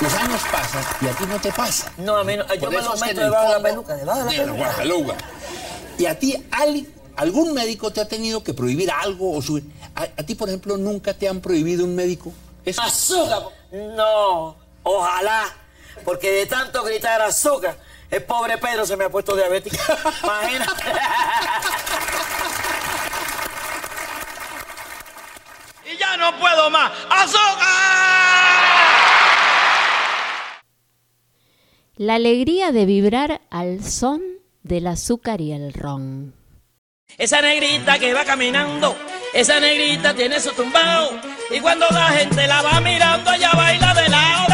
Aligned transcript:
los 0.00 0.12
años 0.14 0.42
pasan 0.52 0.84
y 1.00 1.06
a 1.06 1.12
ti 1.12 1.24
no 1.26 1.40
te 1.40 1.52
pasa. 1.52 1.92
No, 1.96 2.16
a 2.16 2.24
mí 2.24 2.36
no. 2.36 2.44
Yo 2.54 2.70
me 2.70 2.82
lo 2.82 2.94
es 2.94 3.00
meto 3.00 3.20
debajo 3.20 3.46
de 3.48 3.52
la 3.54 3.62
peluca, 3.62 3.94
debajo 3.94 4.24
de 4.24 4.24
la 4.24 4.30
peluca. 4.30 4.76
peluca. 4.76 5.16
Y 5.98 6.06
a 6.06 6.18
ti, 6.18 6.46
algún 7.16 7.54
médico 7.54 7.92
te 7.92 8.00
ha 8.00 8.08
tenido 8.08 8.42
que 8.44 8.52
prohibir 8.52 8.90
algo 8.90 9.32
o 9.36 9.40
subir. 9.40 9.64
A, 9.94 10.02
a 10.02 10.22
ti, 10.22 10.34
por 10.34 10.48
ejemplo, 10.48 10.76
nunca 10.76 11.14
te 11.14 11.28
han 11.28 11.40
prohibido 11.40 11.84
un 11.84 11.94
médico. 11.94 12.32
Eso. 12.64 12.82
¡Azúcar! 12.82 13.42
No, 13.72 14.56
ojalá. 14.82 15.44
Porque 16.04 16.30
de 16.30 16.46
tanto 16.46 16.82
gritar 16.84 17.22
azúcar, 17.22 17.76
el 18.10 18.22
pobre 18.24 18.58
Pedro 18.58 18.84
se 18.84 18.96
me 18.96 19.04
ha 19.04 19.08
puesto 19.08 19.34
diabético. 19.34 19.76
Imagínate. 20.22 20.82
Y 25.90 25.96
ya 25.96 26.16
no 26.16 26.38
puedo 26.38 26.68
más. 26.70 26.92
¡Azúcar! 27.08 28.65
La 31.98 32.16
alegría 32.16 32.72
de 32.72 32.84
vibrar 32.84 33.40
al 33.48 33.82
son 33.82 34.20
del 34.62 34.86
azúcar 34.86 35.40
y 35.40 35.52
el 35.52 35.72
ron. 35.72 36.34
Esa 37.16 37.40
negrita 37.40 37.98
que 37.98 38.12
va 38.12 38.22
caminando, 38.22 38.94
esa 39.32 39.58
negrita 39.60 40.12
tiene 40.12 40.38
su 40.38 40.50
tumbao. 40.50 41.18
Y 41.50 41.58
cuando 41.60 41.86
la 41.90 42.08
gente 42.08 42.46
la 42.46 42.60
va 42.60 42.82
mirando, 42.82 43.32
ella 43.32 43.50
baila 43.54 43.94
de 43.94 44.08
lado, 44.10 44.45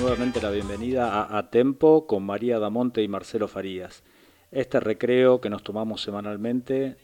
nuevamente 0.00 0.40
la 0.40 0.50
bienvenida 0.50 1.12
a 1.12 1.38
A 1.38 1.50
Tempo 1.50 2.06
con 2.06 2.22
María 2.24 2.58
Damonte 2.58 3.02
y 3.02 3.08
Marcelo 3.08 3.48
Farías. 3.48 4.04
Este 4.50 4.78
recreo 4.80 5.40
que 5.40 5.50
nos 5.50 5.62
tomamos 5.62 6.02
semanalmente 6.02 6.96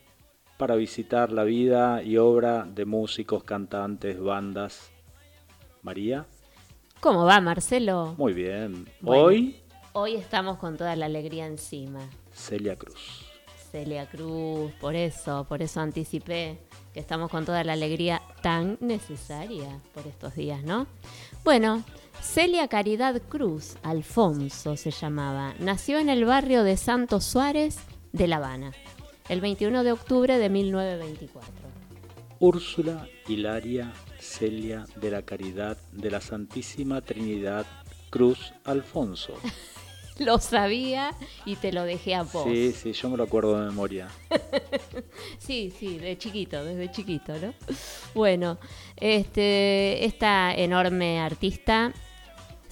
para 0.56 0.76
visitar 0.76 1.32
la 1.32 1.44
vida 1.44 2.02
y 2.02 2.16
obra 2.18 2.64
de 2.64 2.84
músicos, 2.84 3.42
cantantes, 3.42 4.20
bandas. 4.20 4.90
María, 5.82 6.26
¿Cómo 7.00 7.24
va, 7.24 7.40
Marcelo? 7.40 8.14
muy 8.16 8.32
bien. 8.32 8.86
Bueno. 9.00 9.24
Hoy, 9.24 9.56
Hoy 9.92 10.14
estamos 10.16 10.58
con 10.58 10.76
toda 10.76 10.96
la 10.96 11.06
alegría 11.06 11.46
encima. 11.46 12.00
Celia 12.32 12.76
Cruz. 12.76 13.24
Celia 13.70 14.06
Cruz, 14.06 14.72
por 14.80 14.94
eso, 14.94 15.44
por 15.48 15.62
eso 15.62 15.80
anticipé 15.80 16.58
que 16.92 17.00
estamos 17.00 17.30
con 17.30 17.44
toda 17.44 17.64
la 17.64 17.72
alegría 17.72 18.22
tan 18.40 18.78
necesaria 18.80 19.80
por 19.92 20.06
estos 20.06 20.36
días, 20.36 20.62
¿no? 20.62 20.86
Bueno, 21.44 21.82
Celia 22.24 22.66
Caridad 22.66 23.22
Cruz, 23.28 23.76
Alfonso 23.84 24.76
se 24.76 24.90
llamaba, 24.90 25.54
nació 25.60 25.98
en 25.98 26.08
el 26.08 26.24
barrio 26.24 26.64
de 26.64 26.76
Santo 26.76 27.20
Suárez 27.20 27.76
de 28.12 28.26
La 28.26 28.36
Habana, 28.36 28.72
el 29.28 29.40
21 29.40 29.84
de 29.84 29.92
octubre 29.92 30.36
de 30.36 30.48
1924. 30.48 31.52
Úrsula 32.40 33.06
Hilaria 33.28 33.92
Celia 34.18 34.84
de 34.96 35.10
la 35.12 35.22
Caridad 35.22 35.76
de 35.92 36.10
la 36.10 36.20
Santísima 36.20 37.02
Trinidad 37.02 37.66
Cruz 38.10 38.52
Alfonso. 38.64 39.34
Lo 40.18 40.38
sabía 40.38 41.12
y 41.44 41.56
te 41.56 41.72
lo 41.72 41.82
dejé 41.82 42.14
a 42.14 42.22
vos. 42.22 42.44
Sí, 42.44 42.72
sí, 42.72 42.92
yo 42.92 43.10
me 43.10 43.16
lo 43.16 43.24
acuerdo 43.24 43.60
de 43.60 43.66
memoria. 43.66 44.08
Sí, 45.38 45.72
sí, 45.78 45.98
de 45.98 46.16
chiquito, 46.16 46.64
desde 46.64 46.90
chiquito, 46.90 47.34
¿no? 47.38 47.52
Bueno, 48.14 48.58
este, 48.96 50.04
esta 50.06 50.54
enorme 50.54 51.20
artista, 51.20 51.92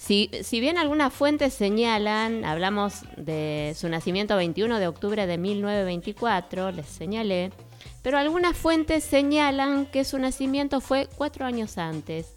si, 0.03 0.59
bien 0.59 0.77
algunas 0.77 1.13
fuentes 1.13 1.53
señalan, 1.53 2.43
hablamos 2.43 3.03
de 3.15 3.73
su 3.73 3.87
nacimiento 3.87 4.35
21 4.35 4.77
de 4.79 4.87
octubre 4.87 5.25
de 5.25 5.37
1924, 5.37 6.71
les 6.73 6.87
señalé, 6.87 7.53
pero 8.01 8.17
algunas 8.17 8.57
fuentes 8.57 9.05
señalan 9.05 9.85
que 9.85 10.03
su 10.03 10.19
nacimiento 10.19 10.81
fue 10.81 11.07
cuatro 11.15 11.45
años 11.45 11.77
antes, 11.77 12.33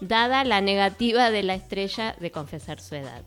dada 0.00 0.44
la 0.44 0.62
negativa 0.62 1.30
de 1.30 1.42
la 1.42 1.52
estrella 1.52 2.16
de 2.18 2.30
confesar 2.30 2.80
su 2.80 2.94
edad. 2.94 3.22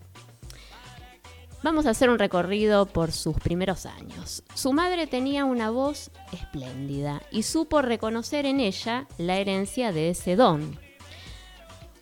Vamos 1.61 1.85
a 1.85 1.91
hacer 1.91 2.09
un 2.09 2.17
recorrido 2.17 2.87
por 2.87 3.11
sus 3.11 3.37
primeros 3.37 3.85
años. 3.85 4.41
Su 4.55 4.73
madre 4.73 5.05
tenía 5.05 5.45
una 5.45 5.69
voz 5.69 6.09
espléndida 6.31 7.21
y 7.31 7.43
supo 7.43 7.83
reconocer 7.83 8.47
en 8.47 8.59
ella 8.59 9.05
la 9.19 9.37
herencia 9.37 9.91
de 9.91 10.09
ese 10.09 10.35
don. 10.35 10.82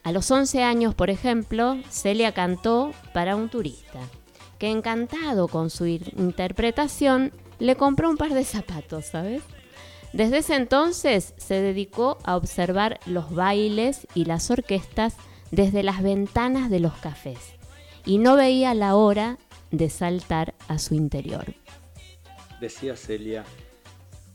A 0.03 0.12
los 0.12 0.31
11 0.31 0.63
años, 0.63 0.95
por 0.95 1.09
ejemplo, 1.09 1.78
Celia 1.89 2.34
cantó 2.34 2.91
para 3.13 3.35
un 3.35 3.50
turista, 3.50 4.00
que 4.57 4.69
encantado 4.69 5.47
con 5.47 5.69
su 5.69 5.85
interpretación, 5.85 7.31
le 7.59 7.75
compró 7.75 8.09
un 8.09 8.17
par 8.17 8.34
de 8.34 8.44
zapatos, 8.44 9.06
¿sabes? 9.06 9.44
Desde 10.13 10.40
ese 10.40 10.56
entonces 10.56 11.34
se 11.38 11.61
dedicó 11.61 12.17
a 12.23 12.35
observar 12.35 13.00
los 13.06 13.34
bailes 13.34 14.07
y 14.13 14.25
las 14.25 14.50
orquestas 14.50 15.16
desde 15.51 15.84
las 15.84 16.01
ventanas 16.01 16.69
de 16.69 16.79
los 16.79 16.94
cafés 16.94 17.40
y 18.06 18.17
no 18.17 18.35
veía 18.35 18.73
la 18.73 18.95
hora 18.95 19.38
de 19.69 19.90
saltar 19.90 20.53
a 20.67 20.79
su 20.79 20.95
interior. 20.95 21.53
Decía 22.59 22.95
Celia, 22.95 23.45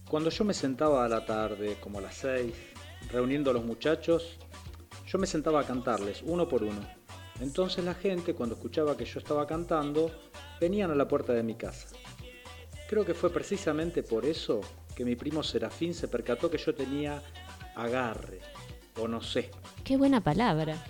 cuando 0.09 0.31
yo 0.31 0.45
me 0.45 0.55
sentaba 0.55 1.05
a 1.05 1.09
la 1.09 1.27
tarde, 1.27 1.77
como 1.81 1.99
a 1.99 2.03
las 2.03 2.17
seis, 2.17 2.55
reuniendo 3.11 3.51
a 3.51 3.55
los 3.55 3.65
muchachos, 3.65 4.39
yo 5.07 5.19
me 5.19 5.27
sentaba 5.27 5.61
a 5.61 5.65
cantarles 5.65 6.23
uno 6.25 6.49
por 6.49 6.63
uno. 6.63 6.81
Entonces 7.41 7.85
la 7.85 7.95
gente, 7.95 8.35
cuando 8.35 8.55
escuchaba 8.55 8.97
que 8.97 9.05
yo 9.05 9.19
estaba 9.19 9.47
cantando, 9.47 10.11
venían 10.61 10.91
a 10.91 10.95
la 10.95 11.07
puerta 11.07 11.33
de 11.33 11.43
mi 11.43 11.55
casa. 11.55 11.89
Creo 12.89 13.05
que 13.05 13.15
fue 13.15 13.31
precisamente 13.31 14.03
por 14.03 14.25
eso 14.25 14.61
que 14.95 15.05
mi 15.05 15.17
primo 15.17 15.43
Serafín 15.43 15.95
se 15.95 16.09
percató 16.09 16.51
que 16.51 16.59
yo 16.59 16.75
tenía 16.75 17.23
agarre, 17.75 18.41
o 18.99 19.07
no 19.07 19.21
sé. 19.21 19.51
Qué 19.85 19.97
buena 19.97 20.23
palabra. 20.23 20.83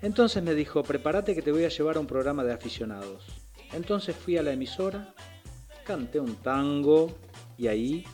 Entonces 0.00 0.42
me 0.42 0.54
dijo, 0.54 0.82
prepárate 0.82 1.34
que 1.34 1.42
te 1.42 1.52
voy 1.52 1.64
a 1.64 1.68
llevar 1.68 1.96
a 1.96 2.00
un 2.00 2.06
programa 2.06 2.42
de 2.42 2.54
aficionados. 2.54 3.26
Entonces 3.72 4.16
fui 4.16 4.38
a 4.38 4.42
la 4.42 4.52
emisora, 4.52 5.14
canté 5.84 6.18
un 6.18 6.36
tango 6.36 7.14
y 7.58 7.66
ahí 7.66 8.04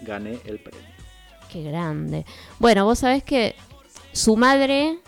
gané 0.00 0.40
el 0.46 0.60
premio. 0.60 0.88
Qué 1.52 1.62
grande. 1.62 2.24
Bueno, 2.58 2.86
vos 2.86 3.00
sabés 3.00 3.22
que 3.22 3.54
su 4.12 4.36
madre 4.36 4.98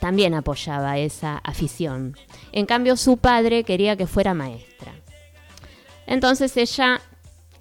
también 0.00 0.34
apoyaba 0.34 0.98
esa 0.98 1.38
afición. 1.38 2.16
En 2.52 2.66
cambio, 2.66 2.96
su 2.96 3.16
padre 3.16 3.64
quería 3.64 3.96
que 3.96 4.06
fuera 4.06 4.34
maestra. 4.34 4.92
Entonces 6.06 6.56
ella 6.56 7.00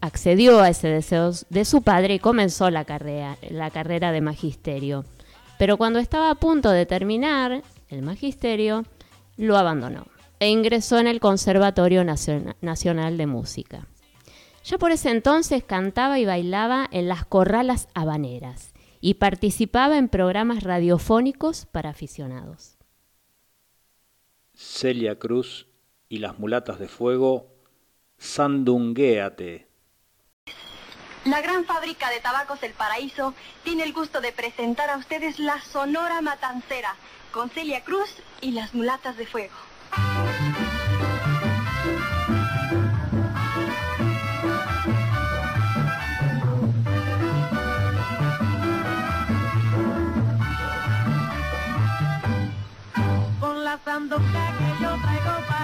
accedió 0.01 0.61
a 0.61 0.69
ese 0.69 0.87
deseo 0.87 1.31
de 1.49 1.65
su 1.65 1.81
padre 1.81 2.15
y 2.15 2.19
comenzó 2.19 2.69
la 2.69 2.85
carrera, 2.85 3.37
la 3.49 3.71
carrera 3.71 4.11
de 4.11 4.21
magisterio. 4.21 5.05
Pero 5.57 5.77
cuando 5.77 5.99
estaba 5.99 6.29
a 6.29 6.35
punto 6.35 6.69
de 6.69 6.85
terminar 6.85 7.63
el 7.89 8.01
magisterio, 8.03 8.85
lo 9.37 9.57
abandonó 9.57 10.05
e 10.39 10.49
ingresó 10.49 10.99
en 10.99 11.07
el 11.07 11.19
Conservatorio 11.19 12.03
Naciona- 12.03 12.55
Nacional 12.61 13.17
de 13.17 13.25
Música. 13.25 13.87
Ya 14.63 14.77
por 14.77 14.91
ese 14.91 15.09
entonces 15.09 15.63
cantaba 15.63 16.19
y 16.19 16.25
bailaba 16.25 16.87
en 16.91 17.07
las 17.07 17.25
corralas 17.25 17.87
habaneras 17.95 18.73
y 19.01 19.15
participaba 19.15 19.97
en 19.97 20.09
programas 20.09 20.63
radiofónicos 20.63 21.65
para 21.65 21.89
aficionados. 21.89 22.77
Celia 24.53 25.19
Cruz 25.19 25.67
y 26.09 26.19
las 26.19 26.39
mulatas 26.39 26.79
de 26.79 26.87
fuego, 26.87 27.47
sandunguéate. 28.17 29.67
La 31.25 31.41
gran 31.41 31.65
fábrica 31.65 32.09
de 32.09 32.21
tabacos 32.21 32.63
El 32.63 32.71
Paraíso 32.71 33.33
tiene 33.63 33.83
el 33.83 33.93
gusto 33.93 34.21
de 34.21 34.31
presentar 34.31 34.89
a 34.89 34.97
ustedes 34.97 35.39
la 35.39 35.59
Sonora 35.61 36.21
Matancera 36.21 36.95
con 37.31 37.49
Celia 37.49 37.83
Cruz 37.83 38.15
y 38.41 38.51
las 38.51 38.73
Mulatas 38.73 39.17
de 39.17 39.25
Fuego. 39.25 39.66
Sanduca 53.87 54.43
que 54.57 54.83
yo 54.83 54.89
traigo 55.01 55.47
para 55.47 55.56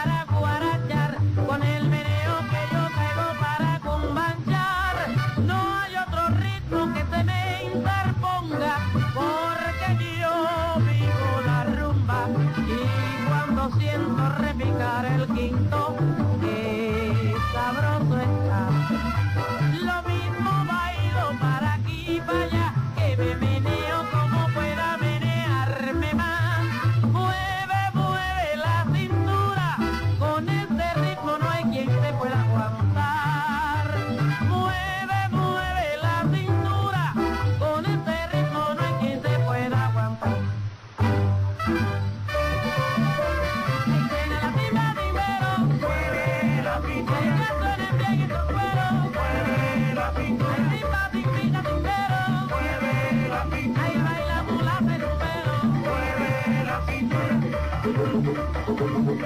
Thank 58.84 59.22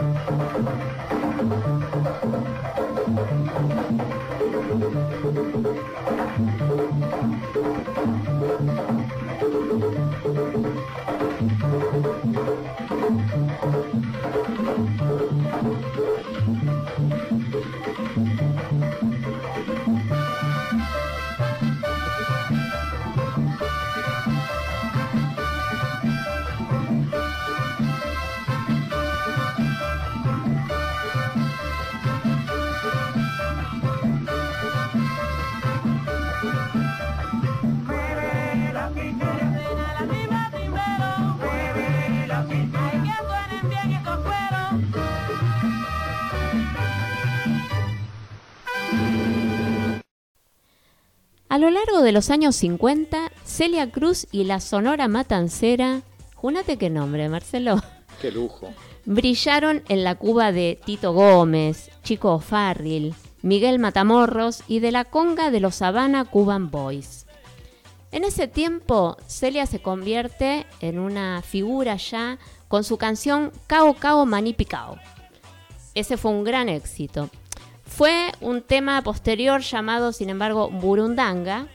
you. 0.00 0.17
A 51.58 51.60
lo 51.60 51.70
largo 51.70 52.02
de 52.02 52.12
los 52.12 52.30
años 52.30 52.54
50, 52.54 53.32
Celia 53.44 53.90
Cruz 53.90 54.28
y 54.30 54.44
la 54.44 54.60
Sonora 54.60 55.08
Matancera, 55.08 56.02
júnate 56.36 56.76
qué 56.76 56.88
nombre, 56.88 57.28
Marcelo, 57.28 57.82
Qué 58.22 58.30
lujo. 58.30 58.72
brillaron 59.06 59.82
en 59.88 60.04
la 60.04 60.14
Cuba 60.14 60.52
de 60.52 60.78
Tito 60.86 61.12
Gómez, 61.12 61.90
Chico 62.04 62.38
Farril, 62.38 63.12
Miguel 63.42 63.80
Matamorros 63.80 64.62
y 64.68 64.78
de 64.78 64.92
la 64.92 65.04
conga 65.04 65.50
de 65.50 65.58
los 65.58 65.82
Havana 65.82 66.26
Cuban 66.26 66.70
Boys. 66.70 67.26
En 68.12 68.22
ese 68.22 68.46
tiempo, 68.46 69.16
Celia 69.26 69.66
se 69.66 69.82
convierte 69.82 70.64
en 70.80 71.00
una 71.00 71.42
figura 71.42 71.96
ya 71.96 72.38
con 72.68 72.84
su 72.84 72.98
canción 72.98 73.50
Cao 73.66 73.94
Cao 73.94 74.24
Maní 74.26 74.54
Picao. 74.54 74.96
Ese 75.96 76.18
fue 76.18 76.30
un 76.30 76.44
gran 76.44 76.68
éxito. 76.68 77.30
Fue 77.98 78.30
un 78.40 78.62
tema 78.62 79.02
posterior 79.02 79.60
llamado, 79.60 80.12
sin 80.12 80.30
embargo, 80.30 80.70
Burundanga, 80.70 81.66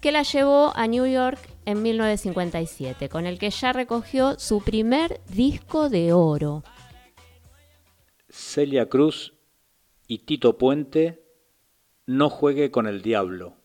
que 0.00 0.12
la 0.12 0.22
llevó 0.22 0.72
a 0.74 0.86
New 0.86 1.04
York 1.04 1.38
en 1.66 1.82
1957, 1.82 3.10
con 3.10 3.26
el 3.26 3.38
que 3.38 3.50
ya 3.50 3.74
recogió 3.74 4.38
su 4.38 4.62
primer 4.62 5.20
disco 5.28 5.90
de 5.90 6.14
oro. 6.14 6.64
Celia 8.30 8.88
Cruz 8.88 9.34
y 10.06 10.20
Tito 10.20 10.56
Puente, 10.56 11.22
no 12.06 12.30
juegue 12.30 12.70
con 12.70 12.86
el 12.86 13.02
diablo. 13.02 13.57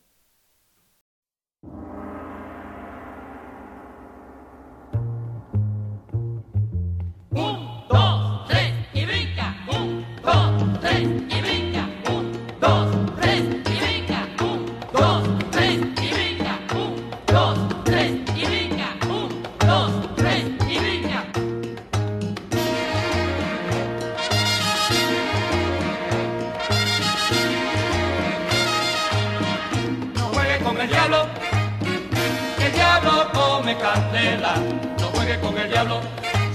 Come 33.74 33.77
candela. 33.77 34.56
No 35.00 35.08
juegue 35.08 35.39
con 35.39 35.58
el 35.58 35.70
diablo, 35.70 36.01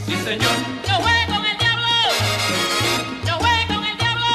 sí 0.04 0.14
señor. 0.16 0.50
Yo 0.87 0.94
juego 0.94 1.34
con 1.34 1.46
el 1.46 1.58
diablo. 1.58 1.87
Yo 3.26 3.34
juego 3.34 3.75
con 3.75 3.84
el 3.84 3.96
diablo. 3.98 4.26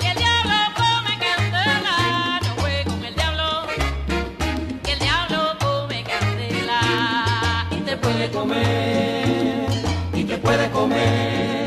Y 0.00 0.06
el 0.06 0.16
diablo 0.16 0.54
come 0.76 1.18
candela. 1.18 2.40
Yo 2.44 2.52
juego 2.60 2.90
con 2.90 3.04
el 3.04 3.14
diablo. 3.14 3.66
Y 4.86 4.90
el 4.90 4.98
diablo 4.98 5.58
come 5.60 6.04
candela. 6.04 6.80
Y 7.70 7.76
te 7.80 7.96
puede 7.96 8.30
comer. 8.30 9.68
Y 10.14 10.24
te 10.24 10.38
puede 10.38 10.70
comer. 10.70 11.61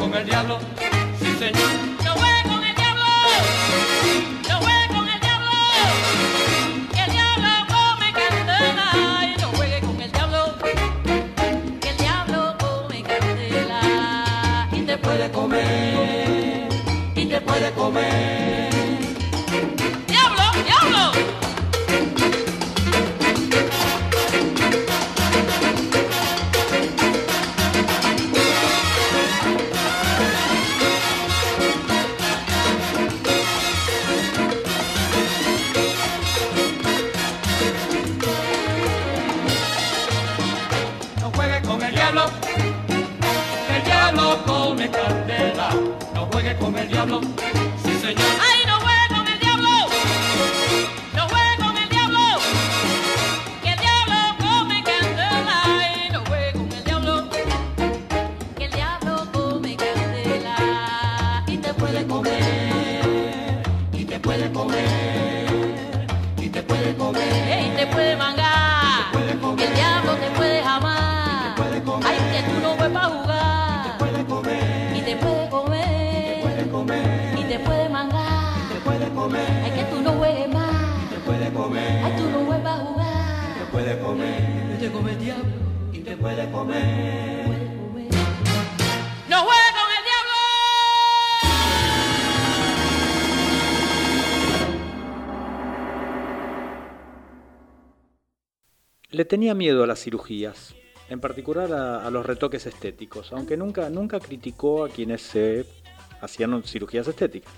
Con 0.00 0.14
el 0.14 0.24
diablo, 0.24 0.58
sí 1.18 1.26
señor. 1.38 1.70
Yo 2.04 2.12
juego 2.12 2.42
con 2.48 2.64
el 2.64 2.74
diablo. 2.74 3.04
Yo 4.48 4.56
juego 4.56 4.94
con 4.94 5.08
el 5.08 5.20
diablo. 5.20 5.50
Y 6.94 6.98
el 6.98 7.10
diablo 7.10 7.48
come 7.68 8.12
candela. 8.12 8.88
No 9.40 9.48
juegue 9.56 9.80
con 9.80 10.00
el 10.00 10.10
diablo. 10.10 10.56
Que 11.80 11.90
el 11.90 11.96
diablo 11.98 12.56
come 12.58 13.02
candela. 13.02 14.68
Y 14.72 14.80
te 14.82 14.96
puede 14.96 15.30
comer, 15.30 16.68
y 17.14 17.26
te 17.26 17.40
puede 17.42 17.70
comer. 17.72 18.49
come 85.00 85.12
el 85.12 85.18
diablo 85.18 85.44
y 85.92 86.02
comer. 86.52 87.46
No 89.28 89.44
juegue 89.44 89.70
con 89.72 89.88
el 89.96 90.04
diablo. 90.04 90.36
Le 99.10 99.24
tenía 99.24 99.54
miedo 99.54 99.84
a 99.84 99.86
las 99.86 100.00
cirugías, 100.00 100.74
en 101.08 101.20
particular 101.20 101.72
a, 101.72 102.10
los 102.10 102.26
retoques 102.26 102.66
estéticos, 102.66 103.32
aunque 103.32 103.56
nunca, 103.56 103.88
nunca 103.88 104.20
criticó 104.20 104.84
a 104.84 104.90
quienes 104.90 105.22
se 105.22 105.64
hacían 106.20 106.62
cirugías 106.62 107.08
estéticas. 107.08 107.52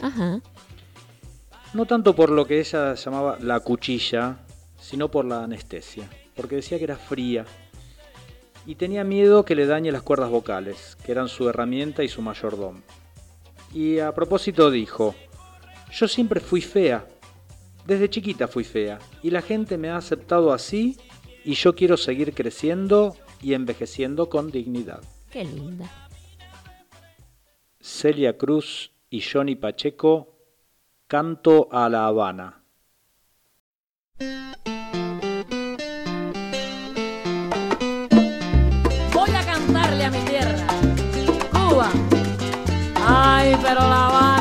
No 1.74 1.86
tanto 1.86 2.14
por 2.14 2.30
lo 2.30 2.46
que 2.46 2.60
ella 2.60 2.94
llamaba 2.94 3.38
la 3.40 3.58
cuchilla, 3.60 4.36
sino 4.78 5.10
por 5.10 5.24
la 5.24 5.42
anestesia 5.44 6.08
porque 6.34 6.56
decía 6.56 6.78
que 6.78 6.84
era 6.84 6.96
fría 6.96 7.44
y 8.66 8.76
tenía 8.76 9.04
miedo 9.04 9.44
que 9.44 9.54
le 9.54 9.66
dañe 9.66 9.90
las 9.92 10.02
cuerdas 10.02 10.30
vocales, 10.30 10.96
que 11.04 11.12
eran 11.12 11.28
su 11.28 11.48
herramienta 11.48 12.04
y 12.04 12.08
su 12.08 12.22
mayordomo. 12.22 12.80
Y 13.72 13.98
a 13.98 14.12
propósito 14.12 14.70
dijo, 14.70 15.14
yo 15.90 16.06
siempre 16.06 16.40
fui 16.40 16.60
fea, 16.60 17.06
desde 17.86 18.10
chiquita 18.10 18.46
fui 18.46 18.64
fea, 18.64 18.98
y 19.22 19.30
la 19.30 19.42
gente 19.42 19.78
me 19.78 19.90
ha 19.90 19.96
aceptado 19.96 20.52
así 20.52 20.96
y 21.44 21.54
yo 21.54 21.74
quiero 21.74 21.96
seguir 21.96 22.34
creciendo 22.34 23.16
y 23.40 23.54
envejeciendo 23.54 24.28
con 24.28 24.50
dignidad. 24.50 25.02
Qué 25.30 25.44
linda. 25.44 25.90
Celia 27.80 28.38
Cruz 28.38 28.92
y 29.10 29.20
Johnny 29.20 29.56
Pacheco, 29.56 30.36
Canto 31.08 31.68
a 31.72 31.88
la 31.88 32.06
Habana. 32.06 32.62
Cuba. 41.72 41.88
Ay, 43.08 43.56
pero 43.62 43.80
la 43.80 44.08
va 44.12 44.31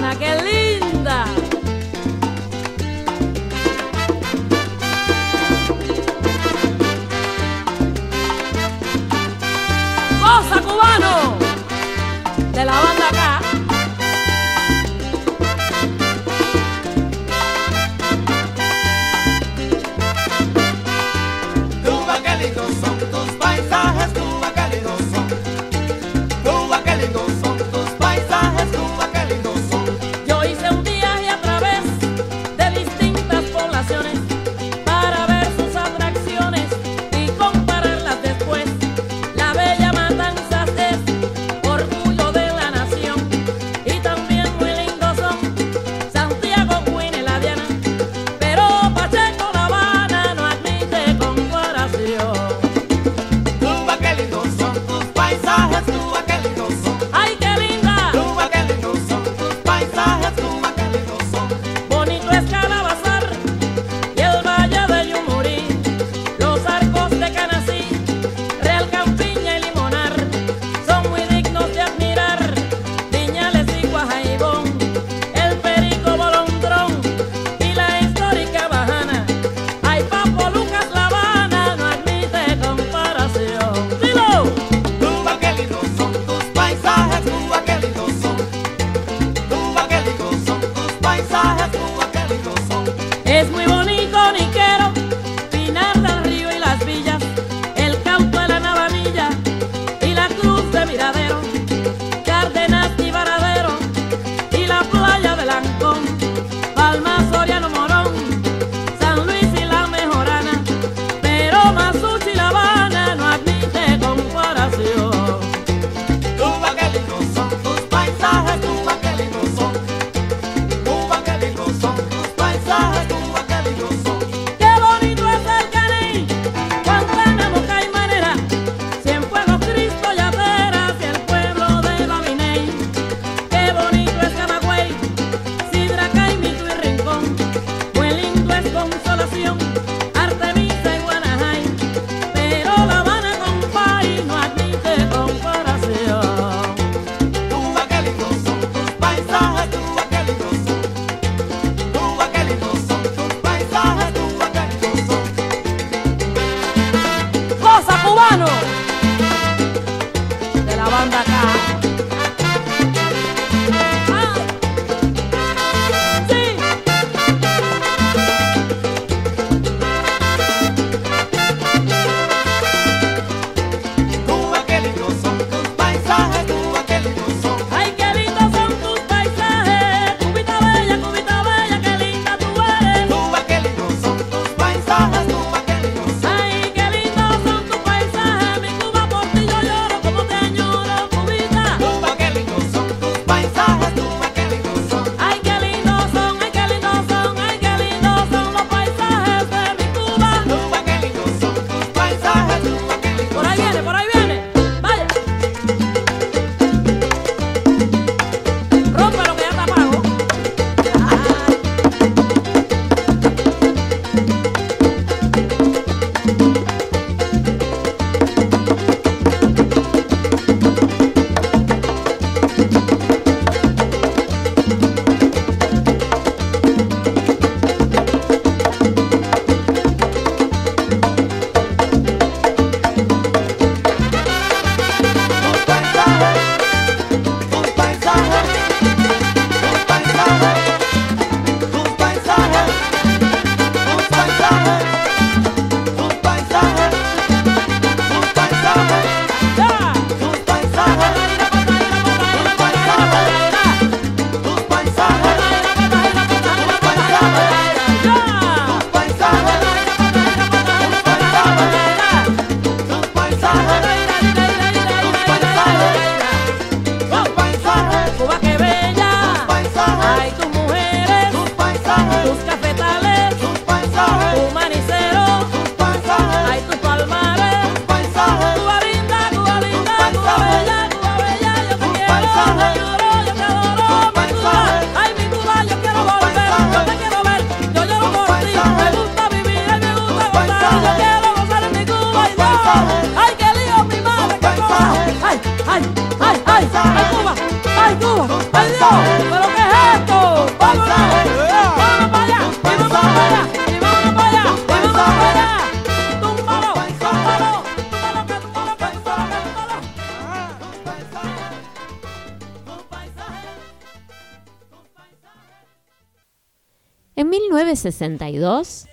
1962 317.26 318.88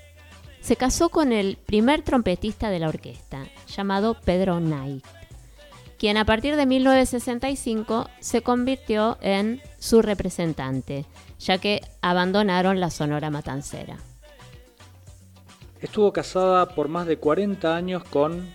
se 0.60 0.76
casó 0.76 1.08
con 1.08 1.32
el 1.32 1.56
primer 1.56 2.02
trompetista 2.02 2.70
de 2.70 2.78
la 2.78 2.88
orquesta, 2.88 3.46
llamado 3.68 4.16
Pedro 4.24 4.58
Knight, 4.58 5.04
quien 5.98 6.16
a 6.16 6.24
partir 6.24 6.56
de 6.56 6.66
1965 6.66 8.08
se 8.20 8.42
convirtió 8.42 9.18
en 9.20 9.60
su 9.78 10.02
representante, 10.02 11.04
ya 11.38 11.58
que 11.58 11.80
abandonaron 12.02 12.80
la 12.80 12.90
Sonora 12.90 13.30
Matancera. 13.30 13.96
Estuvo 15.80 16.12
casada 16.12 16.68
por 16.74 16.88
más 16.88 17.06
de 17.06 17.18
40 17.18 17.74
años 17.76 18.02
con 18.04 18.52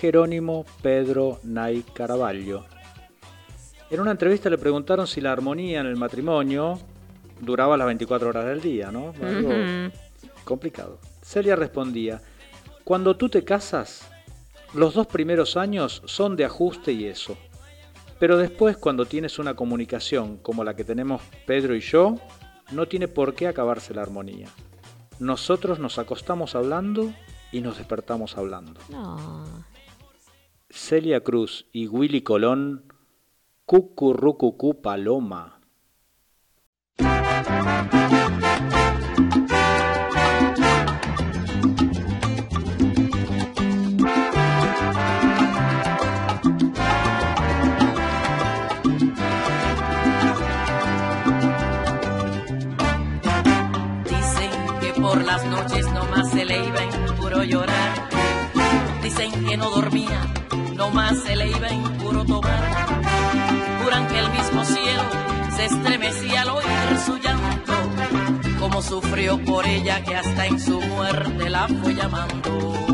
Jerónimo 0.00 0.64
Pedro 0.80 1.40
Nay 1.42 1.84
Caraballo. 1.92 2.64
En 3.90 4.00
una 4.00 4.12
entrevista 4.12 4.48
le 4.48 4.58
preguntaron 4.58 5.06
si 5.06 5.20
la 5.20 5.32
armonía 5.32 5.80
en 5.80 5.86
el 5.86 5.96
matrimonio 5.96 6.78
duraba 7.42 7.76
las 7.76 7.86
24 7.86 8.28
horas 8.28 8.46
del 8.46 8.60
día, 8.60 8.90
¿no? 8.90 9.12
Algo 9.20 9.50
complicado. 10.44 10.98
Celia 11.20 11.56
respondía, 11.56 12.22
cuando 12.84 13.16
tú 13.16 13.28
te 13.28 13.44
casas, 13.44 14.08
los 14.74 14.94
dos 14.94 15.06
primeros 15.08 15.56
años 15.56 16.02
son 16.06 16.36
de 16.36 16.44
ajuste 16.44 16.92
y 16.92 17.06
eso. 17.06 17.36
Pero 18.18 18.38
después, 18.38 18.76
cuando 18.76 19.04
tienes 19.04 19.40
una 19.40 19.54
comunicación 19.54 20.36
como 20.36 20.62
la 20.62 20.76
que 20.76 20.84
tenemos 20.84 21.20
Pedro 21.44 21.74
y 21.74 21.80
yo, 21.80 22.16
no 22.70 22.86
tiene 22.86 23.08
por 23.08 23.34
qué 23.34 23.48
acabarse 23.48 23.92
la 23.92 24.02
armonía. 24.02 24.48
Nosotros 25.18 25.80
nos 25.80 25.98
acostamos 25.98 26.54
hablando 26.54 27.12
y 27.50 27.60
nos 27.60 27.78
despertamos 27.78 28.38
hablando. 28.38 28.80
No. 28.88 29.64
Celia 30.70 31.20
Cruz 31.22 31.66
y 31.72 31.88
Willy 31.88 32.22
Colón, 32.22 32.84
Cucurrucucú 33.66 34.80
Paloma. 34.80 35.51
Nomás 60.92 61.22
se 61.22 61.34
le 61.36 61.48
iba 61.48 61.68
en 61.68 61.82
puro 61.98 62.24
tomar. 62.24 63.02
Juran 63.82 64.08
que 64.08 64.18
el 64.18 64.30
mismo 64.30 64.64
cielo 64.64 65.02
se 65.56 65.64
estremecía 65.64 66.42
al 66.42 66.50
oír 66.50 66.98
su 67.04 67.16
llanto. 67.16 67.72
Como 68.60 68.82
sufrió 68.82 69.42
por 69.42 69.66
ella 69.66 70.02
que 70.04 70.14
hasta 70.14 70.46
en 70.46 70.60
su 70.60 70.80
muerte 70.80 71.48
la 71.48 71.66
fue 71.66 71.94
llamando. 71.94 72.91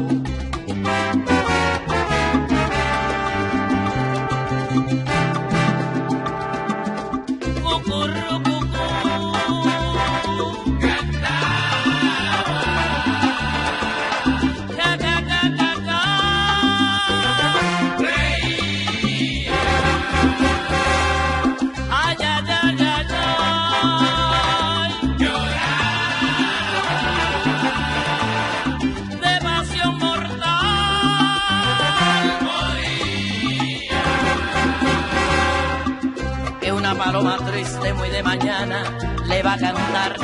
Mañana 38.29 38.83
le 39.27 39.43
va 39.43 39.55
a 39.55 39.59
cantar 39.59 40.17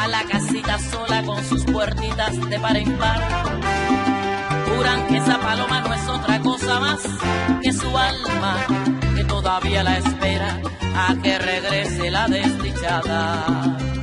a 0.00 0.06
la 0.06 0.22
casita 0.22 0.78
sola 0.78 1.24
con 1.24 1.44
sus 1.44 1.64
puertitas 1.64 2.32
de 2.48 2.60
par 2.60 2.76
en 2.76 2.96
par. 2.96 3.20
Juran 4.68 5.08
que 5.08 5.16
esa 5.16 5.40
paloma 5.40 5.80
no 5.80 5.92
es 5.92 6.06
otra 6.06 6.38
cosa 6.38 6.78
más 6.78 7.00
que 7.62 7.72
su 7.72 7.88
alma, 7.98 8.52
que 9.16 9.24
todavía 9.24 9.82
la 9.82 9.98
espera 9.98 10.60
a 10.94 11.16
que 11.20 11.36
regrese 11.40 12.12
la 12.12 12.28
desdichada. 12.28 13.97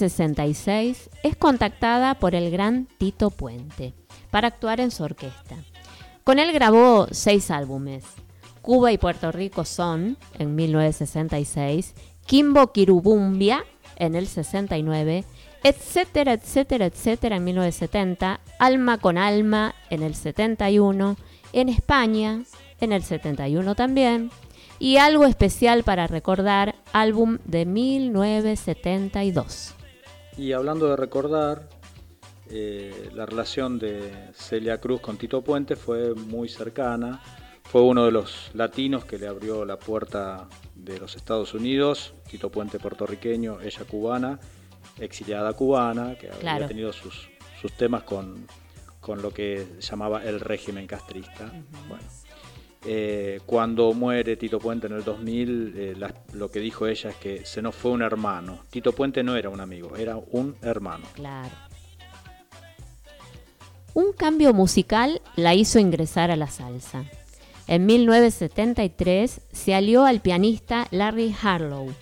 1966 0.00 1.10
es 1.22 1.36
contactada 1.36 2.14
por 2.14 2.34
el 2.34 2.50
gran 2.50 2.88
Tito 2.96 3.30
Puente 3.30 3.92
para 4.30 4.48
actuar 4.48 4.80
en 4.80 4.90
su 4.90 5.02
orquesta. 5.02 5.56
Con 6.24 6.38
él 6.38 6.52
grabó 6.52 7.06
seis 7.10 7.50
álbumes. 7.50 8.04
Cuba 8.62 8.92
y 8.92 8.98
Puerto 8.98 9.30
Rico 9.30 9.66
son, 9.66 10.16
en 10.38 10.54
1966, 10.54 11.92
Kimbo 12.24 12.72
Kirubumbia, 12.72 13.66
en 13.96 14.14
el 14.14 14.26
69, 14.26 15.26
etcétera, 15.64 16.32
etcétera, 16.32 16.86
etcétera, 16.86 17.36
en 17.36 17.44
1970, 17.44 18.40
Alma 18.58 18.96
con 18.98 19.18
Alma, 19.18 19.74
en 19.90 20.02
el 20.02 20.14
71, 20.14 21.18
en 21.52 21.68
España, 21.68 22.42
en 22.80 22.92
el 22.92 23.02
71 23.02 23.74
también, 23.74 24.30
y 24.78 24.96
algo 24.96 25.26
especial 25.26 25.84
para 25.84 26.06
recordar, 26.06 26.76
álbum 26.92 27.36
de 27.44 27.66
1972. 27.66 29.74
Y 30.36 30.52
hablando 30.52 30.88
de 30.88 30.96
recordar, 30.96 31.68
eh, 32.48 33.10
la 33.14 33.26
relación 33.26 33.78
de 33.78 34.30
Celia 34.34 34.78
Cruz 34.78 35.00
con 35.00 35.16
Tito 35.18 35.42
Puente 35.42 35.76
fue 35.76 36.14
muy 36.14 36.48
cercana. 36.48 37.22
Fue 37.64 37.82
uno 37.82 38.04
de 38.04 38.10
los 38.10 38.50
latinos 38.54 39.04
que 39.04 39.18
le 39.18 39.28
abrió 39.28 39.64
la 39.64 39.78
puerta 39.78 40.48
de 40.74 40.98
los 40.98 41.14
Estados 41.16 41.54
Unidos. 41.54 42.14
Tito 42.28 42.50
Puente 42.50 42.78
puertorriqueño, 42.80 43.60
ella 43.60 43.84
cubana, 43.84 44.40
exiliada 44.98 45.52
cubana, 45.52 46.16
que 46.16 46.28
Claro. 46.28 46.56
había 46.56 46.68
tenido 46.68 46.92
sus, 46.92 47.28
sus 47.60 47.72
temas 47.72 48.02
con, 48.04 48.46
con 49.00 49.22
lo 49.22 49.30
que 49.32 49.66
llamaba 49.80 50.24
el 50.24 50.40
régimen 50.40 50.86
castrista. 50.86 51.52
Bueno, 51.88 52.02
eh, 52.84 53.40
cuando 53.44 53.92
muere 53.92 54.36
Tito 54.36 54.58
Puente 54.58 54.86
en 54.86 54.94
el 54.94 55.04
2000, 55.04 55.74
eh, 55.76 55.94
lo 56.32 56.50
que 56.50 56.60
dijo 56.60 56.86
ella 56.86 57.10
es 57.10 57.16
que 57.16 57.44
se 57.44 57.60
nos 57.60 57.74
fue 57.74 57.90
un 57.90 58.02
hermano. 58.02 58.60
Tito 58.70 58.92
Puente 58.92 59.22
no 59.22 59.36
era 59.36 59.50
un 59.50 59.60
amigo, 59.60 59.96
era 59.96 60.16
un 60.16 60.56
hermano. 60.62 61.04
Claro. 61.14 61.50
Un 63.92 64.12
cambio 64.12 64.54
musical 64.54 65.20
la 65.36 65.54
hizo 65.54 65.78
ingresar 65.78 66.30
a 66.30 66.36
la 66.36 66.46
salsa. 66.46 67.04
En 67.66 67.86
1973 67.86 69.40
se 69.52 69.74
alió 69.74 70.04
al 70.04 70.20
pianista 70.20 70.86
Larry 70.90 71.34
Harlow 71.40 71.92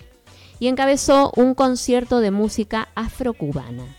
y 0.59 0.67
encabezó 0.67 1.31
un 1.35 1.55
concierto 1.55 2.19
de 2.21 2.31
música 2.31 2.89
afrocubana 2.95 3.95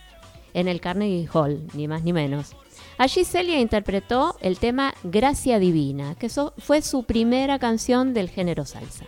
en 0.54 0.68
el 0.68 0.80
Carnegie 0.80 1.28
Hall, 1.32 1.62
ni 1.74 1.88
más 1.88 2.02
ni 2.02 2.12
menos. 2.12 2.56
Allí 3.00 3.24
Celia 3.24 3.58
interpretó 3.58 4.36
el 4.42 4.58
tema 4.58 4.92
Gracia 5.02 5.58
Divina, 5.58 6.16
que 6.16 6.28
fue 6.28 6.82
su 6.82 7.04
primera 7.04 7.58
canción 7.58 8.12
del 8.12 8.28
género 8.28 8.66
salsa. 8.66 9.06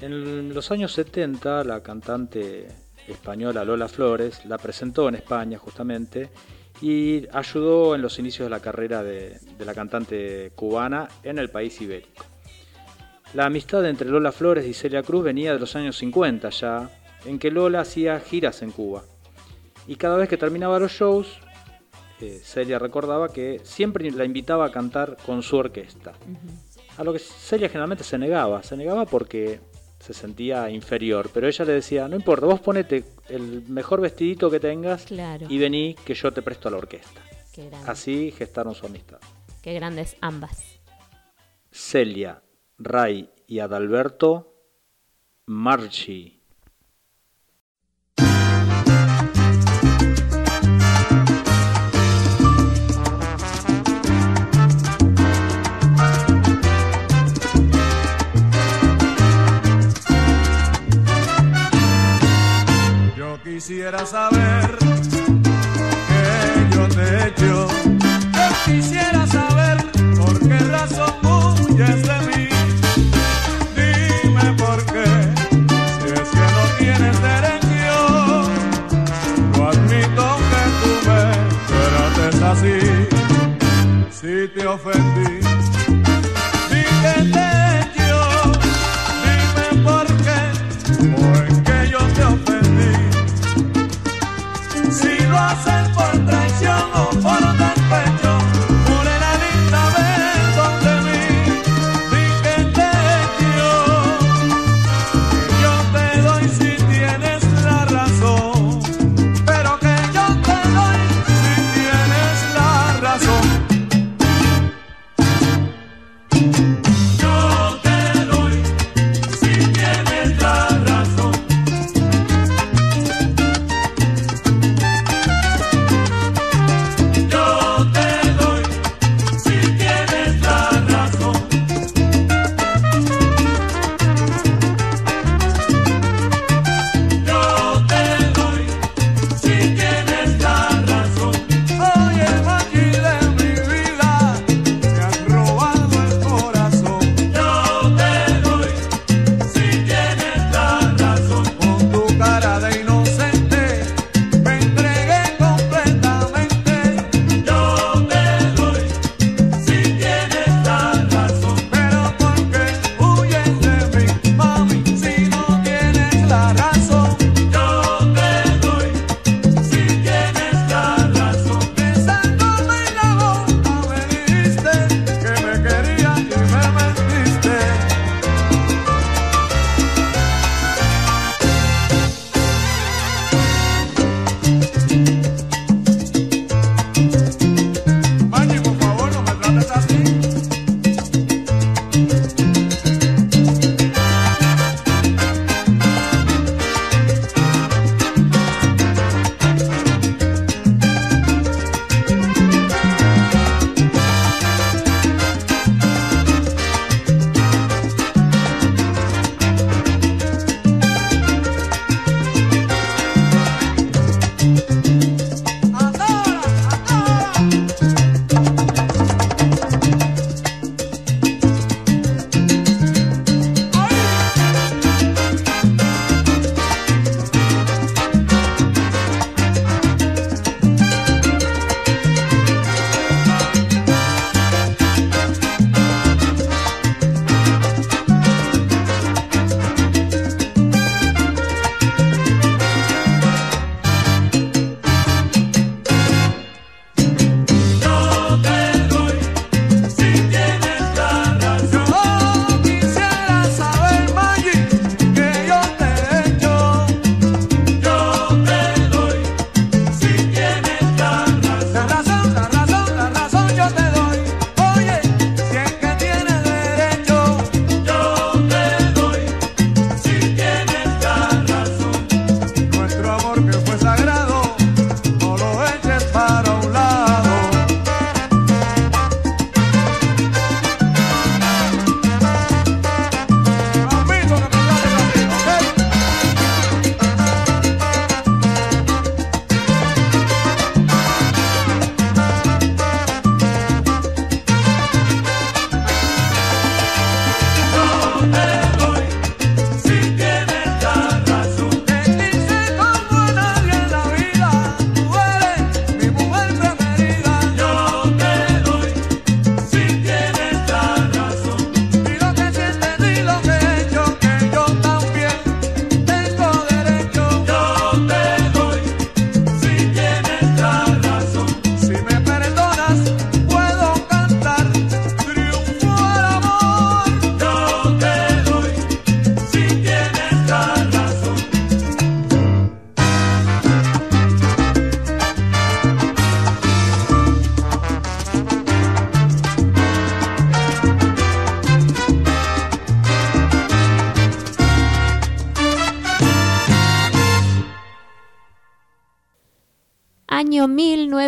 En 0.00 0.54
los 0.54 0.70
años 0.70 0.92
70, 0.92 1.64
la 1.64 1.82
cantante 1.82 2.68
española 3.08 3.64
Lola 3.64 3.88
Flores 3.88 4.46
la 4.46 4.58
presentó 4.58 5.08
en 5.08 5.16
España 5.16 5.58
justamente 5.58 6.30
y 6.80 7.26
ayudó 7.32 7.96
en 7.96 8.02
los 8.02 8.20
inicios 8.20 8.46
de 8.46 8.50
la 8.50 8.60
carrera 8.60 9.02
de, 9.02 9.40
de 9.58 9.64
la 9.64 9.74
cantante 9.74 10.52
cubana 10.54 11.08
en 11.24 11.40
el 11.40 11.50
país 11.50 11.80
ibérico. 11.80 12.24
La 13.32 13.46
amistad 13.46 13.84
entre 13.88 14.08
Lola 14.08 14.30
Flores 14.30 14.68
y 14.68 14.72
Celia 14.72 15.02
Cruz 15.02 15.24
venía 15.24 15.52
de 15.52 15.58
los 15.58 15.74
años 15.74 15.98
50 15.98 16.48
ya, 16.50 16.88
en 17.24 17.40
que 17.40 17.50
Lola 17.50 17.80
hacía 17.80 18.20
giras 18.20 18.62
en 18.62 18.70
Cuba. 18.70 19.02
Y 19.88 19.96
cada 19.96 20.16
vez 20.16 20.28
que 20.28 20.36
terminaba 20.36 20.78
los 20.78 20.92
shows, 20.92 21.40
eh, 22.26 22.40
Celia 22.42 22.78
recordaba 22.78 23.28
que 23.32 23.60
siempre 23.64 24.10
la 24.10 24.24
invitaba 24.24 24.66
a 24.66 24.70
cantar 24.72 25.16
con 25.24 25.42
su 25.42 25.56
orquesta. 25.56 26.12
A 26.96 27.04
lo 27.04 27.12
que 27.12 27.18
Celia 27.18 27.68
generalmente 27.68 28.04
se 28.04 28.18
negaba. 28.18 28.62
Se 28.62 28.76
negaba 28.76 29.04
porque 29.06 29.60
se 29.98 30.12
sentía 30.14 30.68
inferior. 30.70 31.30
Pero 31.32 31.48
ella 31.48 31.64
le 31.64 31.72
decía, 31.72 32.06
no 32.08 32.16
importa, 32.16 32.46
vos 32.46 32.60
ponete 32.60 33.04
el 33.28 33.62
mejor 33.68 34.00
vestidito 34.00 34.50
que 34.50 34.60
tengas 34.60 35.04
Claro. 35.06 35.46
y 35.48 35.58
vení 35.58 35.94
que 36.04 36.14
yo 36.14 36.32
te 36.32 36.42
presto 36.42 36.68
a 36.68 36.72
la 36.72 36.76
orquesta. 36.78 37.20
Así 37.86 38.32
gestaron 38.32 38.74
su 38.74 38.86
amistad. 38.86 39.18
qué 39.62 39.72
grandes 39.74 40.16
ambas. 40.20 40.62
Celia, 41.70 42.42
Ray 42.78 43.30
y 43.46 43.58
Adalberto, 43.60 44.52
Marchi. 45.46 46.43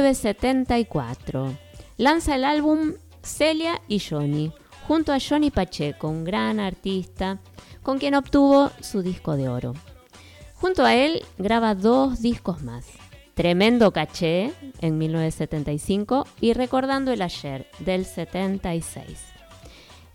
1974. 0.07 1.59
Lanza 1.97 2.37
el 2.37 2.45
álbum 2.45 2.95
Celia 3.23 3.81
y 3.89 3.99
Johnny, 3.99 4.53
junto 4.87 5.13
a 5.13 5.19
Johnny 5.19 5.51
Pacheco, 5.51 6.09
un 6.09 6.23
gran 6.23 6.61
artista, 6.61 7.41
con 7.83 7.99
quien 7.99 8.15
obtuvo 8.15 8.71
su 8.81 9.03
disco 9.03 9.37
de 9.37 9.49
oro. 9.49 9.75
Junto 10.55 10.85
a 10.85 10.95
él 10.95 11.25
graba 11.39 11.75
dos 11.75 12.23
discos 12.23 12.63
más. 12.63 12.87
Tremendo 13.35 13.93
Caché 13.93 14.53
en 14.81 14.97
1975 14.97 16.27
y 16.41 16.53
Recordando 16.53 17.13
el 17.13 17.21
Ayer 17.21 17.67
del 17.81 18.05
76. 18.05 19.36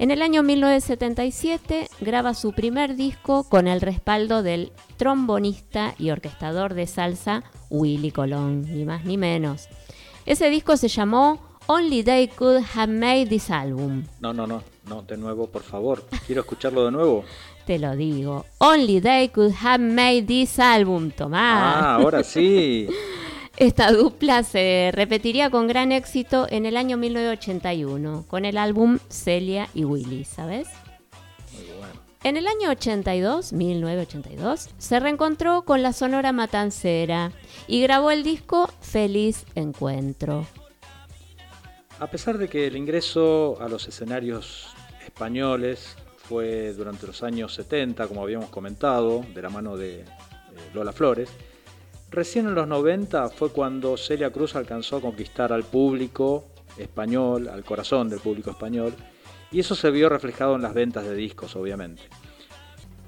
En 0.01 0.09
el 0.09 0.23
año 0.23 0.41
1977 0.41 1.87
graba 1.99 2.33
su 2.33 2.53
primer 2.53 2.95
disco 2.95 3.43
con 3.43 3.67
el 3.67 3.81
respaldo 3.81 4.41
del 4.41 4.71
trombonista 4.97 5.93
y 5.99 6.09
orquestador 6.09 6.73
de 6.73 6.87
salsa 6.87 7.43
Willy 7.69 8.09
Colón, 8.09 8.63
ni 8.63 8.83
más 8.83 9.05
ni 9.05 9.17
menos. 9.17 9.67
Ese 10.25 10.49
disco 10.49 10.75
se 10.75 10.87
llamó 10.87 11.39
Only 11.67 12.01
They 12.01 12.29
Could 12.29 12.63
Have 12.73 12.91
Made 12.91 13.27
This 13.27 13.51
Album. 13.51 14.05
No, 14.19 14.33
no, 14.33 14.47
no, 14.47 14.63
no, 14.89 15.03
de 15.03 15.17
nuevo, 15.17 15.45
por 15.45 15.61
favor. 15.61 16.03
Quiero 16.25 16.41
escucharlo 16.41 16.83
de 16.83 16.89
nuevo. 16.89 17.23
Te 17.67 17.77
lo 17.77 17.95
digo. 17.95 18.47
Only 18.57 19.01
They 19.01 19.29
Could 19.29 19.53
Have 19.61 19.83
Made 19.83 20.23
This 20.23 20.57
Album. 20.57 21.11
Tomá. 21.11 21.79
Ah, 21.79 21.95
ahora 21.97 22.23
sí. 22.23 22.87
Esta 23.61 23.91
dupla 23.91 24.41
se 24.41 24.89
repetiría 24.91 25.51
con 25.51 25.67
gran 25.67 25.91
éxito 25.91 26.47
en 26.49 26.65
el 26.65 26.75
año 26.75 26.97
1981 26.97 28.25
con 28.27 28.43
el 28.45 28.57
álbum 28.57 28.97
Celia 29.07 29.69
y 29.75 29.85
Willy, 29.85 30.25
¿sabes? 30.25 30.67
Muy 31.53 31.67
bueno. 31.77 31.93
En 32.23 32.37
el 32.37 32.47
año 32.47 32.71
82, 32.71 33.53
1982, 33.53 34.69
se 34.79 34.99
reencontró 34.99 35.61
con 35.61 35.83
la 35.83 35.93
Sonora 35.93 36.31
Matancera 36.31 37.33
y 37.67 37.83
grabó 37.83 38.09
el 38.09 38.23
disco 38.23 38.67
Feliz 38.81 39.45
Encuentro. 39.53 40.47
A 41.99 42.07
pesar 42.07 42.39
de 42.39 42.49
que 42.49 42.65
el 42.65 42.75
ingreso 42.75 43.59
a 43.61 43.69
los 43.69 43.87
escenarios 43.87 44.73
españoles 45.05 45.97
fue 46.17 46.73
durante 46.73 47.05
los 47.05 47.21
años 47.21 47.53
70, 47.53 48.07
como 48.07 48.23
habíamos 48.23 48.49
comentado, 48.49 49.23
de 49.35 49.41
la 49.43 49.51
mano 49.51 49.77
de 49.77 49.99
eh, 49.99 50.05
Lola 50.73 50.93
Flores, 50.93 51.29
recién 52.11 52.47
en 52.47 52.55
los 52.55 52.67
90 52.67 53.29
fue 53.29 53.51
cuando 53.51 53.97
Celia 53.97 54.29
Cruz 54.29 54.55
alcanzó 54.55 54.97
a 54.97 55.01
conquistar 55.01 55.51
al 55.51 55.63
público 55.63 56.45
español, 56.77 57.47
al 57.47 57.63
corazón 57.63 58.09
del 58.09 58.19
público 58.19 58.51
español, 58.51 58.93
y 59.51 59.59
eso 59.59 59.75
se 59.75 59.89
vio 59.91 60.09
reflejado 60.09 60.55
en 60.55 60.61
las 60.61 60.73
ventas 60.73 61.05
de 61.05 61.15
discos, 61.15 61.55
obviamente. 61.55 62.03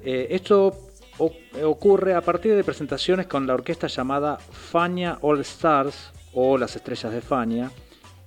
Eh, 0.03 0.27
esto 0.31 0.89
ocurre 1.17 2.15
a 2.15 2.21
partir 2.21 2.55
de 2.55 2.63
presentaciones 2.63 3.27
con 3.27 3.45
la 3.45 3.53
orquesta 3.53 3.87
llamada 3.87 4.37
Fania 4.37 5.19
All 5.21 5.39
Stars 5.41 6.11
o 6.33 6.57
Las 6.57 6.75
Estrellas 6.75 7.13
de 7.13 7.21
Fania, 7.21 7.71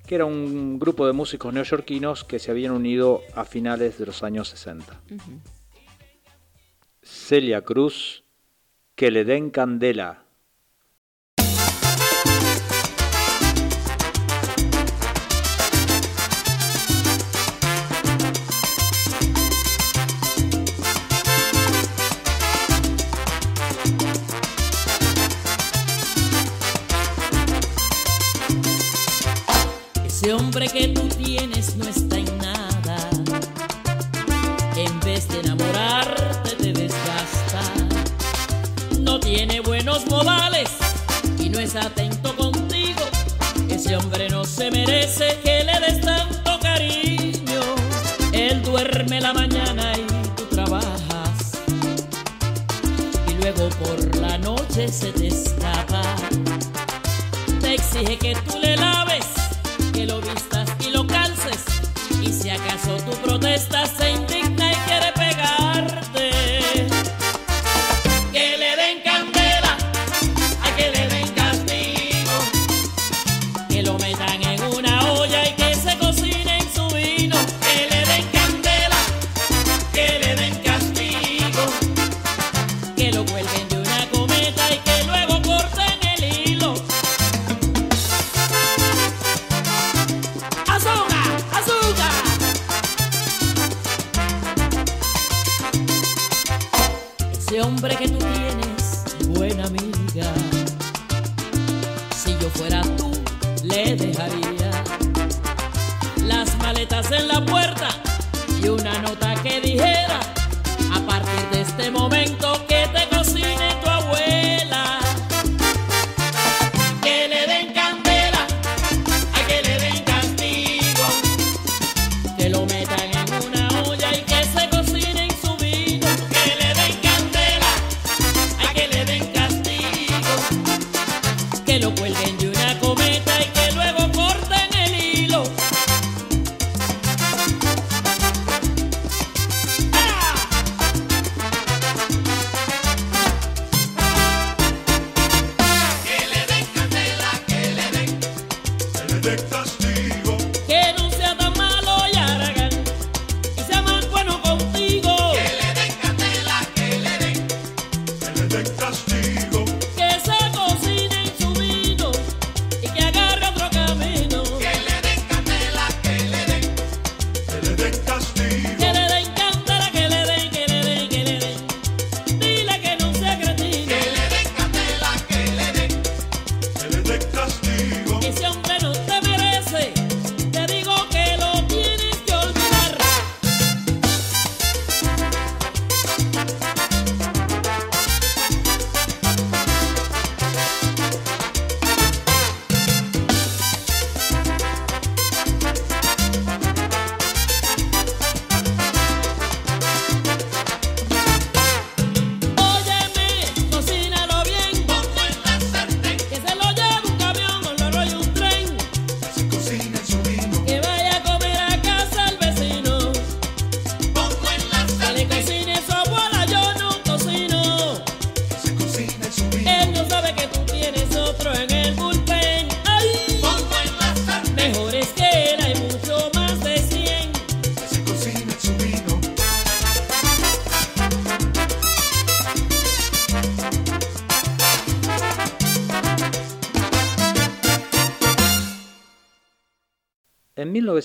que 0.07 0.15
era 0.15 0.25
un 0.25 0.79
grupo 0.79 1.07
de 1.07 1.13
músicos 1.13 1.53
neoyorquinos 1.53 2.25
que 2.25 2.39
se 2.39 2.51
habían 2.51 2.73
unido 2.73 3.23
a 3.35 3.45
finales 3.45 3.99
de 3.99 4.07
los 4.07 4.23
años 4.23 4.49
60. 4.49 5.01
Celia 7.03 7.63
Cruz, 7.63 8.25
que 8.95 9.11
le 9.11 9.25
den 9.25 9.51
candela. 9.51 10.26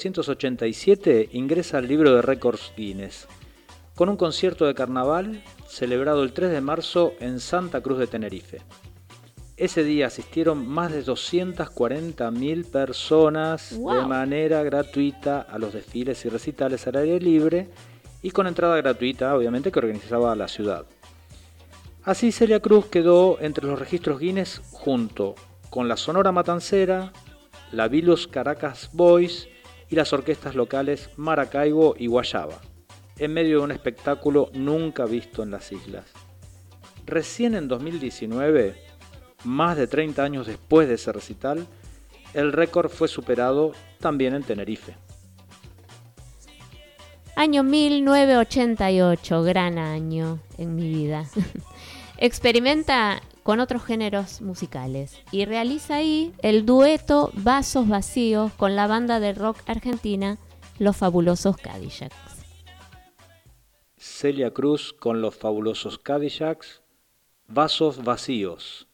1987 0.02 1.30
ingresa 1.34 1.78
al 1.78 1.88
libro 1.88 2.16
de 2.16 2.24
récords 2.24 2.74
Guinness, 2.76 3.28
con 3.93 4.10
un 4.10 4.18
concierto 4.18 4.66
de 4.66 4.74
carnaval 4.74 5.43
celebrado 5.68 6.24
el 6.24 6.34
3 6.34 6.49
de 6.49 6.60
marzo 6.60 7.14
en 7.20 7.39
Santa 7.39 7.82
Cruz 7.82 7.99
de 7.99 8.08
Tenerife. 8.08 8.62
Ese 9.58 9.84
día 9.84 10.08
asistieron 10.08 10.68
más 10.68 10.91
de 10.91 11.06
240.000 11.06 12.66
personas 12.66 13.70
de 13.70 14.06
manera 14.08 14.64
gratuita 14.64 15.41
a 15.41 15.60
los 15.60 15.74
desfiles 15.74 16.26
y 16.26 16.30
recitales 16.30 16.88
al 16.88 16.95
aire 16.95 17.20
libre 17.20 17.70
y 18.24 18.32
con 18.32 18.47
entrada 18.47 18.78
gratuita, 18.78 19.36
obviamente, 19.36 19.72
que 19.72 19.78
organizaba 19.78 20.36
la 20.36 20.47
ciudad. 20.47 20.86
Así 22.04 22.32
Celia 22.32 22.60
Cruz 22.60 22.88
quedó 22.88 23.39
entre 23.39 23.68
los 23.68 23.78
registros 23.78 24.20
Guinness 24.20 24.62
junto 24.72 25.36
con 25.70 25.88
la 25.88 25.95
Sonora 25.95 26.32
Matancera, 26.32 27.14
la 27.72 27.88
Vilus 27.88 28.28
Caracas 28.28 28.89
Boys 28.93 29.47
y 29.92 29.96
las 29.96 30.14
orquestas 30.14 30.56
locales 30.56 31.12
Maracaibo 31.18 31.96
y 32.00 32.08
Guayaba, 32.08 32.62
en 33.18 33.34
medio 33.34 33.60
de 33.60 33.66
un 33.66 33.72
espectáculo 33.72 34.50
nunca 34.54 35.06
visto 35.06 35.44
en 35.44 35.52
las 35.52 35.72
islas. 35.72 36.06
Recién 37.06 37.54
en 37.56 37.68
2019, 37.68 38.82
más 39.44 39.76
de 39.78 39.88
30 39.88 40.24
años 40.24 40.48
después 40.48 40.88
de 40.88 40.96
ese 40.96 41.12
recital, 41.12 41.68
el 42.34 42.54
récord 42.54 42.89
fue 42.89 43.10
superado 43.10 43.74
también 44.00 44.34
en 44.34 44.44
Tenerife. 44.44 44.96
Año 47.36 47.64
1988, 47.64 49.44
gran 49.44 49.78
año 49.78 50.39
en 50.58 50.76
mi 50.76 50.88
vida. 50.88 51.26
Experimenta 52.18 53.22
con 53.44 53.60
otros 53.60 53.84
géneros 53.84 54.42
musicales 54.42 55.20
y 55.32 55.46
realiza 55.46 55.96
ahí 55.96 56.34
el 56.42 56.66
dueto 56.66 57.32
Vasos 57.34 57.88
Vacíos 57.88 58.52
con 58.54 58.76
la 58.76 58.88
banda 58.88 59.20
de 59.20 59.34
rock 59.34 59.58
argentina 59.68 60.38
Los 60.80 60.98
Fabulosos 60.98 61.58
Cadillacs. 61.58 62.16
Celia 63.98 64.52
Cruz 64.52 64.94
con 64.94 65.22
los 65.22 65.36
fabulosos 65.36 66.00
Cadillacs, 66.00 66.82
Vasos 67.48 68.04
Vacíos. 68.04 68.88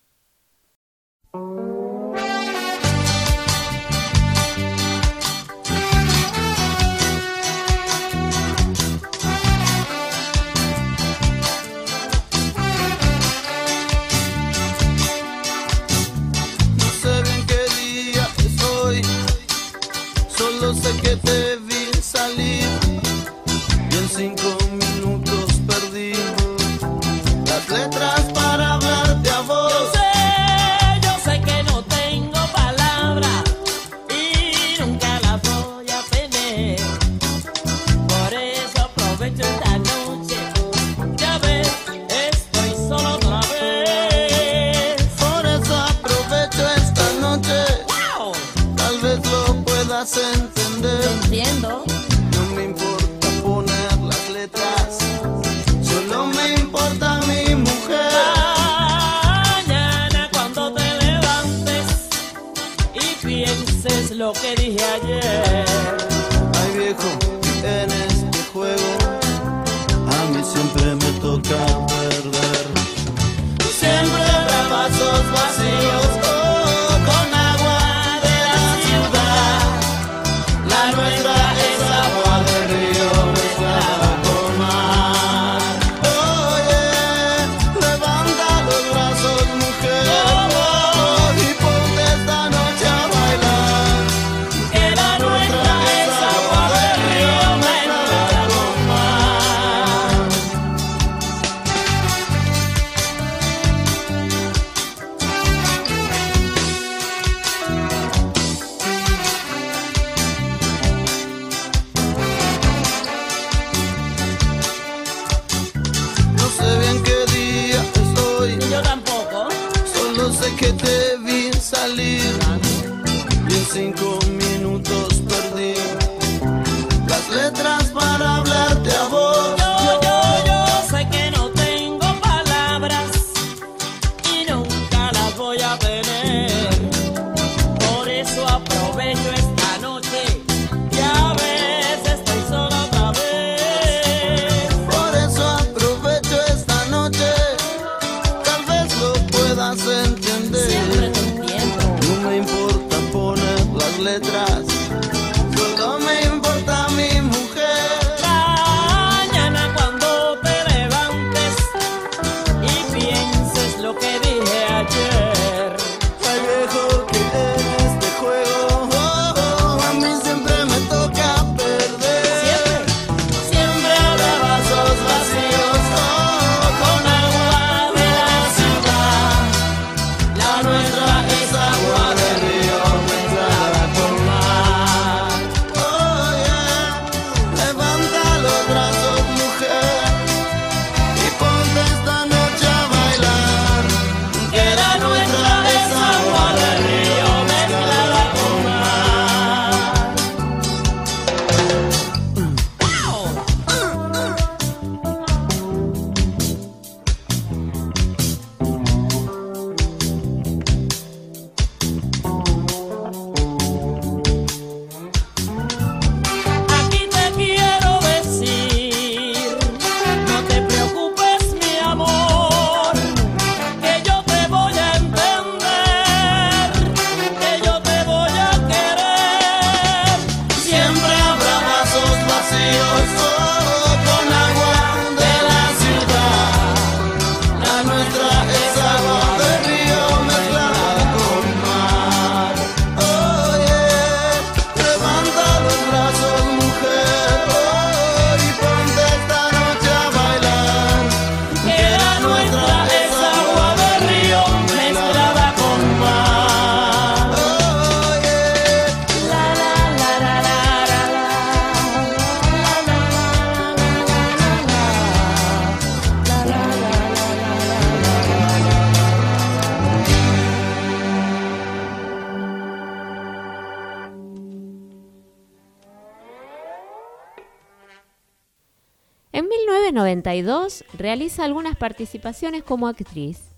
1992 280.68 280.84
realiza 280.97 281.45
algunas 281.45 281.76
participaciones 281.78 282.63
como 282.63 282.88
actriz, 282.88 283.51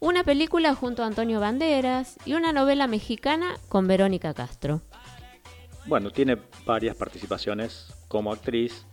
una 0.00 0.24
película 0.24 0.74
junto 0.74 1.02
a 1.02 1.06
Antonio 1.06 1.40
Banderas 1.40 2.16
y 2.24 2.34
una 2.34 2.52
novela 2.52 2.86
mexicana 2.86 3.56
con 3.68 3.86
Verónica 3.86 4.32
Castro. 4.34 4.80
Bueno, 5.86 6.10
tiene 6.10 6.38
varias 6.64 6.96
participaciones 6.96 7.92
como 8.08 8.32
actriz 8.32 8.86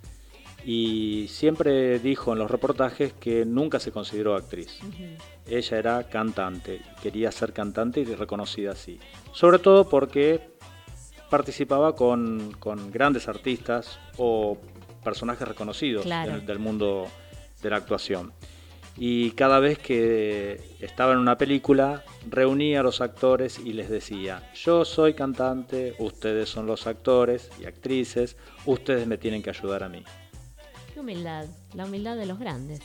y 0.66 1.28
siempre 1.30 1.99
dijo 1.99 2.34
en 2.34 2.39
los 2.39 2.49
reportajes 2.51 3.14
que 3.14 3.45
nunca 3.45 3.80
se 3.80 3.91
consideró 3.91 4.36
actriz. 4.36 4.80
Ella 5.47 5.78
era 5.78 6.03
cantante, 6.09 6.82
quería 7.01 7.32
ser 7.32 7.51
cantante 7.53 8.01
y 8.01 8.05
reconocida 8.05 8.72
así. 8.72 8.99
Sobre 9.34 9.59
todo 9.59 9.89
porque 9.89 10.51
participaba 11.30 11.95
con, 11.95 12.51
con 12.59 12.91
grandes 12.91 13.28
artistas 13.28 13.99
o 14.18 14.57
personajes 15.03 15.45
reconocidos 15.47 16.03
Claro. 16.03 16.34
del, 16.34 16.45
del 16.45 16.59
mundo 16.59 17.07
de 17.64 17.70
la 17.72 17.78
actuación. 17.78 18.34
Y 18.95 19.32
cada 19.32 19.59
vez 19.59 19.80
que 19.80 20.61
estaba 20.80 21.14
en 21.14 21.20
una 21.20 21.38
película, 21.38 22.03
reunía 22.30 22.82
a 22.82 22.84
los 22.84 23.01
actores 23.01 23.57
y 23.57 23.74
les 23.74 23.89
decía, 23.89 24.51
yo 24.53 24.86
soy 24.86 25.16
cantante, 25.16 25.95
ustedes 25.97 26.49
son 26.49 26.68
los 26.68 26.86
actores 26.86 27.49
y 27.59 27.66
actrices, 27.66 28.38
ustedes 28.66 29.07
me 29.07 29.18
tienen 29.18 29.41
que 29.41 29.49
ayudar 29.49 29.84
a 29.84 29.89
mí. 29.89 30.03
Qué 30.93 30.99
humildad, 30.99 31.45
la 31.74 31.86
humildad 31.86 32.18
de 32.18 32.28
los 32.28 32.38
grandes. 32.38 32.82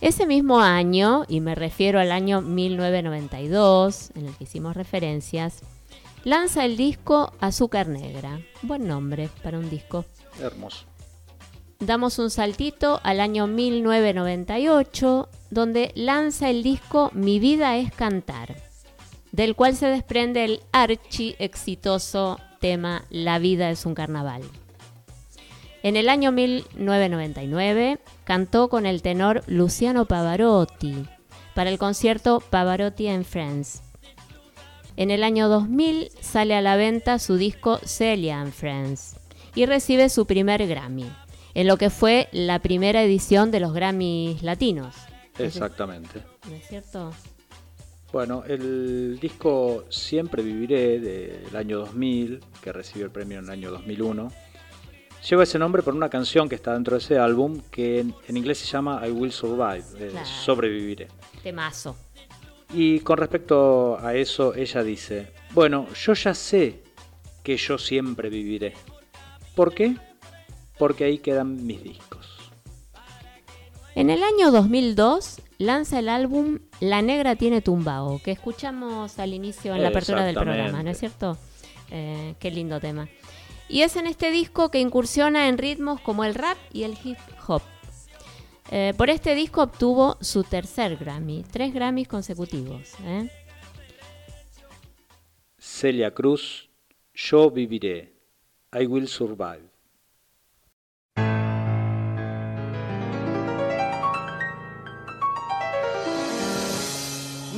Ese 0.00 0.26
mismo 0.26 0.60
año, 0.60 1.24
y 1.28 1.40
me 1.40 1.54
refiero 1.54 2.00
al 2.00 2.10
año 2.10 2.40
1992, 2.40 4.12
en 4.16 4.26
el 4.26 4.34
que 4.34 4.44
hicimos 4.44 4.76
referencias, 4.76 5.62
lanza 6.24 6.64
el 6.64 6.76
disco 6.76 7.32
Azúcar 7.40 7.88
Negra. 7.88 8.40
Buen 8.62 8.86
nombre 8.86 9.28
para 9.42 9.58
un 9.58 9.70
disco. 9.70 10.04
Hermoso. 10.40 10.87
Damos 11.80 12.18
un 12.18 12.28
saltito 12.28 12.98
al 13.04 13.20
año 13.20 13.46
1998, 13.46 15.28
donde 15.50 15.92
lanza 15.94 16.50
el 16.50 16.64
disco 16.64 17.12
Mi 17.14 17.38
vida 17.38 17.76
es 17.76 17.92
cantar, 17.92 18.56
del 19.30 19.54
cual 19.54 19.76
se 19.76 19.86
desprende 19.86 20.44
el 20.44 20.60
archi 20.72 21.36
exitoso 21.38 22.40
tema 22.60 23.04
La 23.10 23.38
vida 23.38 23.70
es 23.70 23.86
un 23.86 23.94
carnaval. 23.94 24.42
En 25.84 25.94
el 25.94 26.08
año 26.08 26.32
1999 26.32 28.00
cantó 28.24 28.68
con 28.68 28.84
el 28.84 29.00
tenor 29.00 29.44
Luciano 29.46 30.04
Pavarotti 30.04 31.06
para 31.54 31.70
el 31.70 31.78
concierto 31.78 32.40
Pavarotti 32.40 33.06
en 33.06 33.24
Friends. 33.24 33.82
En 34.96 35.12
el 35.12 35.22
año 35.22 35.48
2000 35.48 36.10
sale 36.20 36.56
a 36.56 36.60
la 36.60 36.74
venta 36.74 37.20
su 37.20 37.36
disco 37.36 37.78
Celia 37.84 38.40
and 38.40 38.52
Friends 38.52 39.14
y 39.54 39.64
recibe 39.66 40.08
su 40.08 40.26
primer 40.26 40.66
Grammy, 40.66 41.06
en 41.58 41.66
lo 41.66 41.76
que 41.76 41.90
fue 41.90 42.28
la 42.30 42.60
primera 42.60 43.02
edición 43.02 43.50
de 43.50 43.58
los 43.58 43.74
Grammys 43.74 44.44
latinos. 44.44 44.94
Exactamente. 45.40 46.22
¿No 46.48 46.54
es 46.54 46.68
cierto? 46.68 47.12
Bueno, 48.12 48.44
el 48.46 49.18
disco 49.20 49.84
Siempre 49.88 50.44
Viviré 50.44 51.00
del 51.00 51.56
año 51.56 51.80
2000, 51.80 52.38
que 52.62 52.72
recibió 52.72 53.06
el 53.06 53.10
premio 53.10 53.40
en 53.40 53.46
el 53.46 53.50
año 53.50 53.72
2001, 53.72 54.30
lleva 55.28 55.42
ese 55.42 55.58
nombre 55.58 55.82
por 55.82 55.94
una 55.94 56.08
canción 56.08 56.48
que 56.48 56.54
está 56.54 56.74
dentro 56.74 56.94
de 56.96 57.02
ese 57.02 57.18
álbum 57.18 57.60
que 57.72 57.98
en, 57.98 58.14
en 58.28 58.36
inglés 58.36 58.58
se 58.58 58.66
llama 58.66 59.02
I 59.04 59.10
Will 59.10 59.32
Survive, 59.32 59.82
eh, 59.98 60.10
Claro. 60.12 60.26
Sobreviviré. 60.28 61.08
Temazo. 61.42 61.96
Y 62.72 63.00
con 63.00 63.18
respecto 63.18 63.98
a 64.00 64.14
eso, 64.14 64.54
ella 64.54 64.84
dice, 64.84 65.32
bueno, 65.54 65.88
yo 65.92 66.14
ya 66.14 66.34
sé 66.34 66.84
que 67.42 67.56
yo 67.56 67.78
siempre 67.78 68.30
viviré. 68.30 68.74
¿Por 69.56 69.74
qué? 69.74 69.96
Porque 70.78 71.04
ahí 71.04 71.18
quedan 71.18 71.66
mis 71.66 71.82
discos. 71.82 72.26
En 73.94 74.10
el 74.10 74.22
año 74.22 74.52
2002 74.52 75.40
lanza 75.58 75.98
el 75.98 76.08
álbum 76.08 76.60
La 76.80 77.02
Negra 77.02 77.34
tiene 77.34 77.60
tumbao, 77.60 78.20
que 78.22 78.30
escuchamos 78.30 79.18
al 79.18 79.34
inicio 79.34 79.74
en 79.74 79.82
la 79.82 79.88
apertura 79.88 80.24
del 80.24 80.36
programa, 80.36 80.82
¿no 80.82 80.90
es 80.90 80.98
cierto? 80.98 81.36
Eh, 81.90 82.34
qué 82.38 82.50
lindo 82.50 82.78
tema. 82.80 83.08
Y 83.68 83.82
es 83.82 83.96
en 83.96 84.06
este 84.06 84.30
disco 84.30 84.70
que 84.70 84.80
incursiona 84.80 85.48
en 85.48 85.58
ritmos 85.58 86.00
como 86.00 86.24
el 86.24 86.34
rap 86.34 86.56
y 86.72 86.84
el 86.84 86.96
hip 87.02 87.18
hop. 87.46 87.62
Eh, 88.70 88.94
por 88.96 89.10
este 89.10 89.34
disco 89.34 89.62
obtuvo 89.62 90.16
su 90.20 90.44
tercer 90.44 90.96
Grammy, 90.96 91.44
tres 91.50 91.74
Grammys 91.74 92.08
consecutivos. 92.08 92.94
¿eh? 93.04 93.28
Celia 95.58 96.12
Cruz, 96.12 96.68
yo 97.14 97.50
viviré. 97.50 98.14
I 98.72 98.86
will 98.86 99.08
survive. 99.08 99.67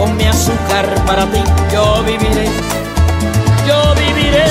con 0.00 0.16
mi 0.16 0.24
azúcar 0.24 0.86
para 1.06 1.26
ti. 1.26 1.42
Yo 1.70 2.02
viviré, 2.04 2.46
yo 3.68 3.94
viviré. 3.96 4.46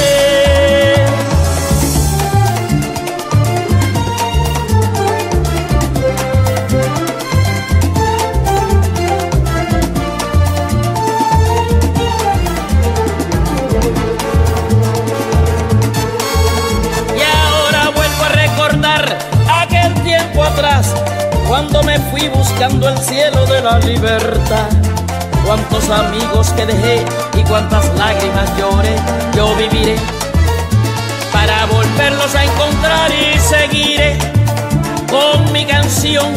Y 17.18 17.22
ahora 17.24 17.90
vuelvo 17.96 18.24
a 18.24 18.30
recordar 18.30 19.18
aquel 19.64 19.96
tiempo 20.04 20.44
atrás, 20.44 20.94
cuando 21.48 21.82
me 21.82 21.98
fui 22.12 22.28
buscando 22.28 22.88
el 22.88 23.00
cielo 23.00 23.48
de 23.48 23.62
la 23.64 23.80
libertad. 23.80 24.99
Cuántos 25.50 25.90
amigos 25.90 26.52
que 26.52 26.64
dejé 26.64 27.04
y 27.36 27.42
cuántas 27.42 27.84
lágrimas 27.96 28.56
lloré, 28.56 28.96
yo 29.36 29.56
viviré 29.56 29.96
para 31.34 31.66
volverlos 31.66 32.36
a 32.36 32.46
encontrar 32.46 33.10
y 33.12 33.40
seguiré 33.40 34.20
con 35.10 35.52
mi 35.52 35.66
canción, 35.66 36.32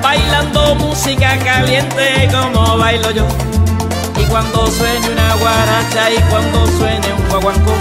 bailando 0.00 0.76
música 0.76 1.36
caliente 1.44 2.30
como 2.32 2.78
bailo 2.78 3.10
yo. 3.10 3.26
Y 4.18 4.24
cuando 4.24 4.66
suene 4.66 5.10
una 5.10 5.34
guaracha 5.34 6.10
y 6.10 6.22
cuando 6.30 6.66
suene 6.78 7.12
un 7.12 7.28
guaguancó, 7.28 7.74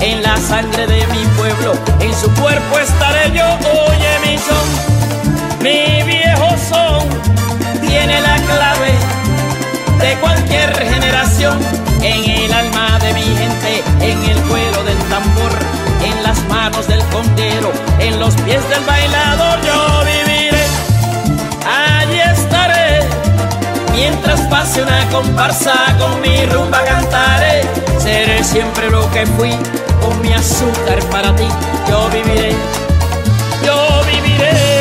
en 0.00 0.20
la 0.20 0.36
sangre 0.36 0.88
de 0.88 1.06
mi 1.06 1.24
pueblo, 1.36 1.74
en 2.00 2.12
su 2.12 2.28
cuerpo 2.40 2.80
estaré 2.80 3.30
yo. 3.30 3.46
Oye 3.86 4.18
mi 4.24 4.36
son, 4.36 5.62
mi 5.62 6.02
viejo 6.02 6.48
son, 6.68 7.08
tiene 7.86 8.20
la 8.20 8.34
clave 8.34 9.21
de 10.02 10.16
cualquier 10.16 10.76
generación. 10.76 11.58
En 12.02 12.28
el 12.28 12.52
alma 12.52 12.98
de 12.98 13.14
mi 13.14 13.22
gente, 13.22 13.82
en 14.00 14.18
el 14.30 14.38
cuero 14.42 14.82
del 14.82 14.98
tambor, 15.08 15.52
en 16.04 16.22
las 16.24 16.42
manos 16.48 16.88
del 16.88 17.02
conguero, 17.06 17.72
en 18.00 18.18
los 18.18 18.34
pies 18.42 18.68
del 18.68 18.84
bailador, 18.84 19.60
yo 19.62 20.04
viviré. 20.04 20.66
Allí 21.64 22.18
estaré 22.18 23.00
Mientras 23.92 24.40
pase 24.42 24.82
una 24.82 25.08
comparsa 25.10 25.74
con 25.98 26.20
mi 26.20 26.44
rumba 26.46 26.82
cantaré 26.84 27.62
Seré 28.00 28.42
siempre 28.42 28.90
lo 28.90 29.08
que 29.12 29.24
fui 29.26 29.52
con 30.00 30.20
mi 30.20 30.32
azúcar 30.32 30.98
para 31.12 31.34
ti 31.36 31.46
Yo 31.88 32.08
viviré, 32.10 32.52
yo 33.64 34.02
viviré. 34.06 34.71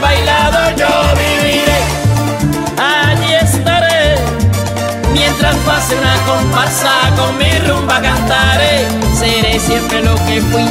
Bailado 0.00 0.70
yo 0.76 0.88
viviré. 1.16 1.80
Allí 2.78 3.34
estaré, 3.34 4.16
mientras 5.12 5.56
pase 5.66 5.96
una 5.96 6.16
comparsa 6.26 6.92
con 7.16 7.36
mi 7.38 7.50
rumba 7.66 8.00
cantaré. 8.00 8.86
Seré 9.18 9.58
siempre 9.58 10.02
lo 10.02 10.14
que 10.26 10.40
fui, 10.40 10.66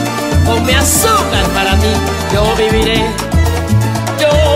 con 0.45 0.65
mi 0.65 0.73
azúcar 0.73 1.45
para 1.53 1.71
ti, 1.77 1.93
yo 2.33 2.55
viviré 2.55 3.03
yo 4.19 4.54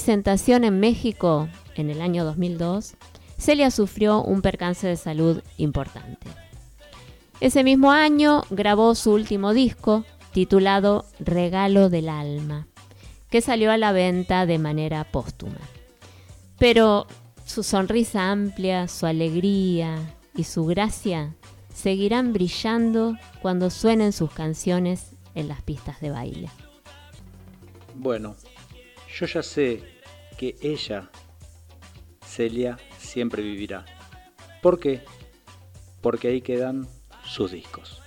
presentación 0.00 0.64
en 0.64 0.80
México 0.80 1.46
en 1.74 1.90
el 1.90 2.00
año 2.00 2.24
2002, 2.24 2.94
Celia 3.36 3.70
sufrió 3.70 4.22
un 4.22 4.40
percance 4.40 4.86
de 4.86 4.96
salud 4.96 5.42
importante. 5.58 6.26
Ese 7.38 7.62
mismo 7.62 7.90
año 7.90 8.40
grabó 8.48 8.94
su 8.94 9.12
último 9.12 9.52
disco, 9.52 10.06
titulado 10.32 11.04
Regalo 11.18 11.90
del 11.90 12.08
Alma, 12.08 12.66
que 13.28 13.42
salió 13.42 13.70
a 13.72 13.76
la 13.76 13.92
venta 13.92 14.46
de 14.46 14.58
manera 14.58 15.04
póstuma. 15.04 15.60
Pero 16.58 17.06
su 17.44 17.62
sonrisa 17.62 18.30
amplia, 18.30 18.88
su 18.88 19.04
alegría 19.04 19.98
y 20.34 20.44
su 20.44 20.64
gracia 20.64 21.34
seguirán 21.74 22.32
brillando 22.32 23.18
cuando 23.42 23.68
suenen 23.68 24.14
sus 24.14 24.32
canciones 24.32 25.10
en 25.34 25.46
las 25.46 25.60
pistas 25.60 26.00
de 26.00 26.08
baile. 26.08 26.48
Bueno, 27.96 28.34
yo 29.20 29.26
ya 29.26 29.42
sé 29.42 29.82
que 30.38 30.56
ella, 30.62 31.10
Celia, 32.24 32.78
siempre 32.96 33.42
vivirá. 33.42 33.84
¿Por 34.62 34.80
qué? 34.80 35.02
Porque 36.00 36.28
ahí 36.28 36.40
quedan 36.40 36.88
sus 37.22 37.52
discos. 37.52 37.99